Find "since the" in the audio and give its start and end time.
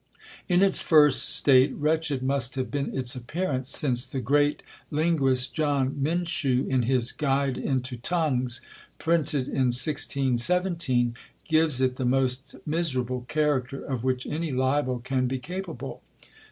3.69-4.19